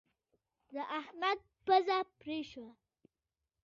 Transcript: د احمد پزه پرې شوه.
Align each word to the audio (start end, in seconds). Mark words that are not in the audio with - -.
د 0.73 0.75
احمد 0.99 1.39
پزه 1.65 1.97
پرې 2.19 2.39
شوه. 2.49 2.71